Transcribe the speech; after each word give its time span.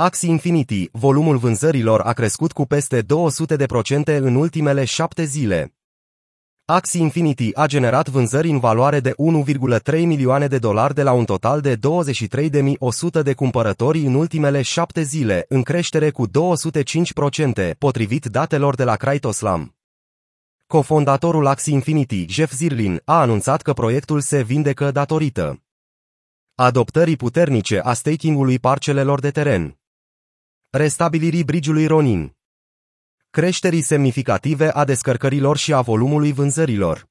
Axie 0.00 0.28
Infinity, 0.28 0.88
volumul 0.92 1.36
vânzărilor 1.36 2.00
a 2.00 2.12
crescut 2.12 2.52
cu 2.52 2.66
peste 2.66 3.02
200% 3.02 3.06
în 4.04 4.34
ultimele 4.34 4.84
șapte 4.84 5.24
zile. 5.24 5.74
Axie 6.64 7.00
Infinity 7.00 7.54
a 7.54 7.66
generat 7.66 8.08
vânzări 8.08 8.48
în 8.48 8.58
valoare 8.58 9.00
de 9.00 9.14
1,3 9.90 10.04
milioane 10.04 10.46
de 10.46 10.58
dolari 10.58 10.94
de 10.94 11.02
la 11.02 11.12
un 11.12 11.24
total 11.24 11.60
de 11.60 11.76
23.100 11.76 13.22
de 13.22 13.32
cumpărători 13.32 13.98
în 14.00 14.14
ultimele 14.14 14.62
șapte 14.62 15.02
zile, 15.02 15.44
în 15.48 15.62
creștere 15.62 16.10
cu 16.10 16.28
205%, 16.28 17.74
potrivit 17.78 18.24
datelor 18.24 18.74
de 18.74 18.84
la 18.84 18.96
Kraitoslam. 18.96 19.76
Cofondatorul 20.66 21.46
Axie 21.46 21.72
Infinity, 21.72 22.26
Jeff 22.28 22.52
Zirlin, 22.52 23.00
a 23.04 23.20
anunțat 23.20 23.62
că 23.62 23.72
proiectul 23.72 24.20
se 24.20 24.42
vindecă 24.42 24.90
datorită 24.90 25.62
adoptării 26.60 27.16
puternice 27.16 27.80
a 27.80 27.92
staking-ului 27.92 28.58
parcelelor 28.58 29.20
de 29.20 29.30
teren, 29.30 29.77
restabilirii 30.78 31.44
brigiului 31.44 31.86
Ronin, 31.86 32.36
creșterii 33.30 33.80
semnificative 33.80 34.70
a 34.70 34.84
descărcărilor 34.84 35.56
și 35.56 35.74
a 35.74 35.80
volumului 35.80 36.32
vânzărilor. 36.32 37.08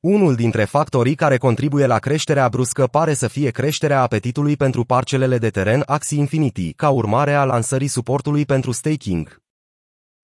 Unul 0.00 0.34
dintre 0.34 0.64
factorii 0.64 1.14
care 1.14 1.36
contribuie 1.36 1.86
la 1.86 1.98
creșterea 1.98 2.48
bruscă 2.48 2.86
pare 2.86 3.14
să 3.14 3.28
fie 3.28 3.50
creșterea 3.50 4.02
apetitului 4.02 4.56
pentru 4.56 4.84
parcelele 4.84 5.38
de 5.38 5.50
teren 5.50 5.82
Axie 5.86 6.18
Infinity, 6.18 6.72
ca 6.72 6.90
urmare 6.90 7.34
a 7.34 7.44
lansării 7.44 7.88
suportului 7.88 8.44
pentru 8.44 8.72
staking. 8.72 9.42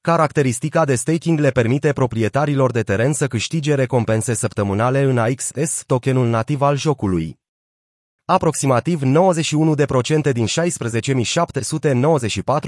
Caracteristica 0.00 0.84
de 0.84 0.94
staking 0.94 1.38
le 1.38 1.50
permite 1.50 1.92
proprietarilor 1.92 2.70
de 2.70 2.82
teren 2.82 3.12
să 3.12 3.26
câștige 3.26 3.74
recompense 3.74 4.34
săptămânale 4.34 5.02
în 5.02 5.18
AXS, 5.18 5.82
tokenul 5.86 6.28
nativ 6.28 6.60
al 6.60 6.76
jocului. 6.76 7.42
Aproximativ 8.26 9.02
91% 9.02 9.04
din 10.32 10.46
16.794 10.46 10.50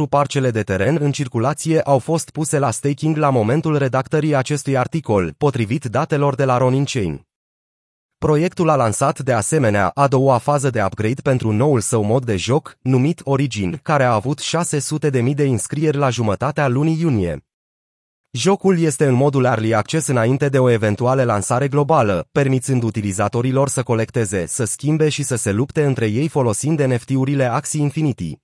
parcele 0.08 0.50
de 0.50 0.62
teren 0.62 0.98
în 1.00 1.12
circulație 1.12 1.80
au 1.80 1.98
fost 1.98 2.30
puse 2.30 2.58
la 2.58 2.70
staking 2.70 3.16
la 3.16 3.30
momentul 3.30 3.78
redactării 3.78 4.34
acestui 4.34 4.76
articol, 4.76 5.34
potrivit 5.38 5.84
datelor 5.84 6.34
de 6.34 6.44
la 6.44 6.56
Ronin 6.56 6.84
Chain. 6.84 7.26
Proiectul 8.18 8.68
a 8.68 8.76
lansat 8.76 9.20
de 9.20 9.32
asemenea 9.32 9.90
a 9.94 10.06
doua 10.06 10.38
fază 10.38 10.70
de 10.70 10.82
upgrade 10.82 11.20
pentru 11.22 11.52
noul 11.52 11.80
său 11.80 12.02
mod 12.02 12.24
de 12.24 12.36
joc, 12.36 12.76
numit 12.82 13.20
Origin, 13.24 13.80
care 13.82 14.04
a 14.04 14.14
avut 14.14 14.40
600.000 14.40 15.34
de 15.34 15.44
înscrieri 15.44 15.96
la 15.96 16.10
jumătatea 16.10 16.68
lunii 16.68 17.00
iunie. 17.00 17.46
Jocul 18.36 18.78
este 18.78 19.06
în 19.06 19.14
modul 19.14 19.44
Early 19.44 19.74
Access 19.74 20.06
înainte 20.06 20.48
de 20.48 20.58
o 20.58 20.70
eventuală 20.70 21.22
lansare 21.22 21.68
globală, 21.68 22.28
permițând 22.32 22.82
utilizatorilor 22.82 23.68
să 23.68 23.82
colecteze, 23.82 24.46
să 24.46 24.64
schimbe 24.64 25.08
și 25.08 25.22
să 25.22 25.36
se 25.36 25.52
lupte 25.52 25.84
între 25.84 26.06
ei 26.06 26.28
folosind 26.28 26.80
NFT-urile 26.80 27.44
Axie 27.44 27.80
Infinity. 27.80 28.38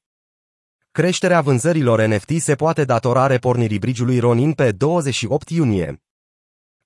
Creșterea 0.93 1.41
vânzărilor 1.41 2.03
NFT 2.03 2.31
se 2.41 2.55
poate 2.55 2.85
datora 2.85 3.27
repornirii 3.27 3.79
brigiului 3.79 4.19
Ronin 4.19 4.53
pe 4.53 4.71
28 4.71 5.51
iunie. 5.51 6.03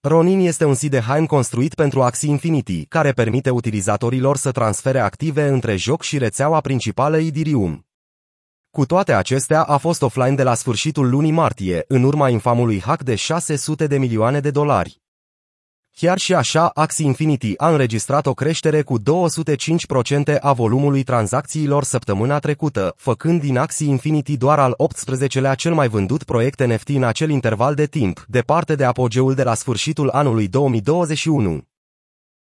Ronin 0.01 0.41
este 0.41 0.65
un 0.65 0.75
seed 0.75 0.91
de 0.91 1.01
Hain 1.01 1.27
construit 1.27 1.75
pentru 1.75 2.03
Axie 2.03 2.31
Infinity, 2.31 2.87
care 2.87 3.13
permite 3.13 3.51
utilizatorilor 3.51 4.37
să 4.37 4.51
transfere 4.51 4.99
active 4.99 5.47
între 5.47 5.77
joc 5.77 6.03
și 6.03 6.19
rețeaua 6.19 6.61
principală 6.61 7.19
Ethereum. 7.19 7.86
Cu 8.77 8.87
toate 8.87 9.13
acestea, 9.13 9.63
a 9.63 9.77
fost 9.77 10.03
offline 10.03 10.35
de 10.35 10.43
la 10.43 10.55
sfârșitul 10.55 11.11
lunii 11.11 11.31
martie, 11.31 11.85
în 11.89 12.03
urma 12.03 12.29
infamului 12.29 12.81
hack 12.81 13.03
de 13.03 13.15
600 13.15 13.87
de 13.87 13.99
milioane 13.99 14.41
de 14.41 14.51
dolari. 14.51 15.01
Chiar 15.93 16.19
și 16.19 16.35
așa, 16.35 16.71
Axie 16.75 17.05
Infinity 17.05 17.55
a 17.57 17.71
înregistrat 17.71 18.27
o 18.27 18.35
creștere 18.35 18.83
cu 18.83 18.99
205% 18.99 19.03
a 20.41 20.53
volumului 20.53 21.03
tranzacțiilor 21.03 21.85
săptămâna 21.85 22.39
trecută, 22.39 22.95
făcând 22.97 23.41
din 23.41 23.57
Axie 23.57 23.89
Infinity 23.89 24.37
doar 24.37 24.59
al 24.59 24.75
18-lea 24.89 25.55
cel 25.55 25.75
mai 25.75 25.89
vândut 25.89 26.25
proiect 26.25 26.65
NFT 26.65 26.89
în 26.89 27.05
acel 27.05 27.31
interval 27.31 27.75
de 27.75 27.87
timp, 27.87 28.25
departe 28.29 28.75
de 28.75 28.85
apogeul 28.85 29.35
de 29.35 29.43
la 29.43 29.55
sfârșitul 29.55 30.09
anului 30.09 30.49
2021. 30.49 31.76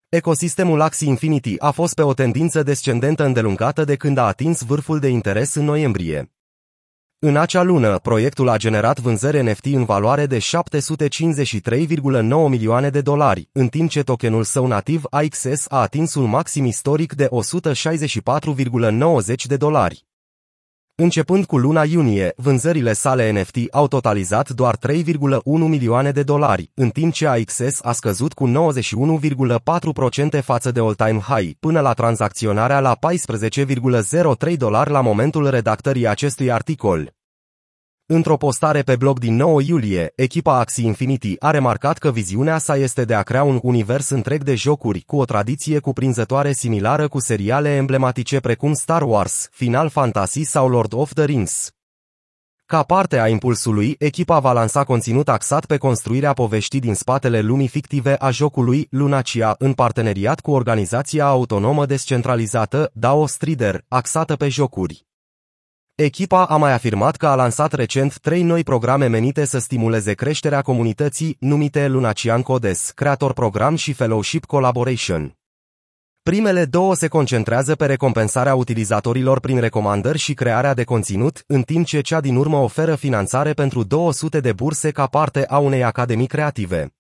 Ecosistemul 0.10 0.82
Axie 0.82 1.08
Infinity 1.08 1.56
a 1.60 1.72
fost 1.72 1.94
pe 1.94 2.02
o 2.02 2.14
tendință 2.14 2.64
descendentă 2.64 3.26
îndelungată 3.26 3.84
de 3.84 3.96
când 3.96 4.18
a 4.18 4.26
atins 4.26 4.62
vârful 4.62 5.00
de 5.00 5.08
interes 5.08 5.54
în 5.54 5.66
noiembrie. 5.66 6.32
În 7.20 7.38
acea 7.38 7.64
lună, 7.64 8.00
proiectul 8.00 8.50
a 8.50 8.58
generat 8.58 9.00
vânzări 9.00 9.42
NFT 9.42 9.66
în 9.66 9.86
valoare 9.86 10.26
de 10.26 10.38
753,9 10.38 10.42
milioane 12.50 12.90
de 12.90 13.02
dolari, 13.02 13.50
în 13.52 13.68
timp 13.68 13.90
ce 13.90 14.04
tokenul 14.04 14.44
său 14.44 14.68
nativ 14.68 15.04
AXS 15.10 15.66
a 15.70 15.82
atins 15.82 16.14
un 16.14 16.30
maxim 16.30 16.66
istoric 16.66 17.14
de 17.14 17.28
164,90 17.28 17.32
de 19.48 19.58
dolari. 19.58 20.06
Începând 21.00 21.46
cu 21.46 21.58
luna 21.58 21.84
iunie, 21.84 22.34
vânzările 22.36 22.94
sale 22.94 23.32
NFT 23.32 23.58
au 23.72 23.88
totalizat 23.88 24.50
doar 24.50 24.78
3,1 24.78 25.42
milioane 25.44 26.12
de 26.12 26.24
dolari, 26.24 26.72
în 26.74 26.90
timp 26.90 27.14
ce 27.14 27.28
AXS 27.28 27.80
a 27.84 27.92
scăzut 27.92 28.34
cu 28.34 28.72
91,4% 30.38 30.44
față 30.44 30.72
de 30.72 30.80
all-time 30.80 31.20
high, 31.20 31.56
până 31.60 31.80
la 31.80 31.94
tranzacționarea 31.94 32.80
la 32.80 32.98
14,03 34.48 34.58
dolari 34.58 34.92
la 34.92 35.02
momentul 35.02 35.50
redactării 35.50 36.08
acestui 36.08 36.52
articol. 36.52 37.17
Într-o 38.10 38.38
postare 38.38 38.82
pe 38.82 38.96
blog 38.96 39.20
din 39.20 39.36
9 39.36 39.62
iulie, 39.62 40.12
echipa 40.16 40.60
Axie 40.60 40.86
Infinity 40.86 41.36
a 41.40 41.52
remarcat 41.52 41.98
că 41.98 42.12
viziunea 42.12 42.58
sa 42.58 42.78
este 42.78 43.06
de 43.06 43.14
a 43.14 43.22
crea 43.22 43.44
un 43.44 43.60
univers 43.62 44.10
întreg 44.10 44.44
de 44.44 44.56
jocuri 44.56 45.02
cu 45.02 45.18
o 45.18 45.26
tradiție 45.26 45.80
cuprinzătoare 45.80 46.52
similară 46.52 47.08
cu 47.08 47.20
seriale 47.20 47.76
emblematice 47.76 48.40
precum 48.40 48.74
Star 48.74 49.02
Wars, 49.02 49.50
Final 49.52 49.90
Fantasy 49.90 50.44
sau 50.44 50.70
Lord 50.70 50.94
of 50.94 51.14
the 51.14 51.26
Rings. 51.26 51.72
Ca 52.66 52.84
parte 52.84 53.20
a 53.20 53.28
impulsului, 53.28 53.96
echipa 54.00 54.40
va 54.40 54.52
lansa 54.52 54.84
conținut 54.84 55.30
axat 55.30 55.66
pe 55.66 55.78
construirea 55.78 56.34
poveștii 56.34 56.80
din 56.80 56.94
spatele 56.94 57.42
lumii 57.42 57.68
fictive 57.68 58.16
a 58.16 58.30
jocului 58.30 58.88
Lunacia 58.92 59.56
în 59.58 59.74
parteneriat 59.74 60.40
cu 60.40 60.52
organizația 60.52 61.26
autonomă 61.26 61.86
descentralizată 61.86 62.92
DAO 62.94 63.26
Strider, 63.26 63.84
axată 63.88 64.36
pe 64.36 64.48
jocuri. 64.48 65.07
Echipa 66.04 66.46
a 66.46 66.58
mai 66.58 66.74
afirmat 66.74 67.16
că 67.16 67.28
a 67.28 67.36
lansat 67.36 67.74
recent 67.74 68.20
trei 68.20 68.44
noi 68.44 68.64
programe 68.64 69.08
menite 69.08 69.46
să 69.46 69.60
stimuleze 69.60 70.14
creșterea 70.14 70.62
comunității, 70.62 71.38
numite 71.40 71.88
Lunacian 71.88 72.42
Codes, 72.42 72.92
Creator 72.96 73.34
Program 73.34 73.76
și 73.76 73.94
Fellowship 73.94 74.46
Collaboration. 74.46 75.38
Primele 76.24 76.66
două 76.66 76.96
se 76.96 77.08
concentrează 77.08 77.76
pe 77.76 77.86
recompensarea 77.86 78.56
utilizatorilor 78.56 79.40
prin 79.40 79.60
recomandări 79.60 80.18
și 80.18 80.34
crearea 80.34 80.74
de 80.74 80.84
conținut, 80.84 81.44
în 81.48 81.62
timp 81.62 81.86
ce 81.86 82.02
cea 82.02 82.22
din 82.22 82.36
urmă 82.36 82.58
oferă 82.58 82.96
finanțare 82.96 83.54
pentru 83.54 83.84
200 83.84 84.40
de 84.40 84.54
burse 84.54 84.92
ca 84.92 85.06
parte 85.06 85.46
a 85.48 85.58
unei 85.58 85.84
academii 85.84 86.28
creative. 86.28 86.97